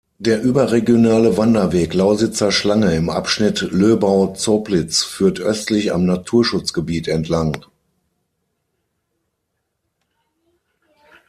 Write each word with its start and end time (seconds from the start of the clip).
Der 0.17 0.41
überregionale 0.41 1.37
Wanderweg 1.37 1.93
Lausitzer 1.93 2.51
Schlange 2.51 2.95
im 2.95 3.11
Abschnitt 3.11 3.61
Löbau–Zoblitz 3.71 5.03
führt 5.03 5.39
östlich 5.39 5.93
am 5.93 6.07
Naturschutzgebiet 6.07 7.07
entlang. 7.07 7.63